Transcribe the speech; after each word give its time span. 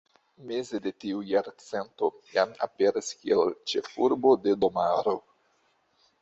Meze 0.51 0.77
de 0.85 0.93
tiu 1.03 1.19
jarcento, 1.31 2.09
jam 2.37 2.55
aperas 2.67 3.11
kiel 3.19 3.53
ĉefurbo 3.73 4.33
de 4.47 4.57
domaro. 4.65 5.15